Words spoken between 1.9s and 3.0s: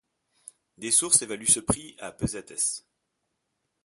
à pesetes.